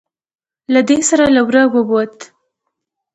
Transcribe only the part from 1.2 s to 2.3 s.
له وره ووت.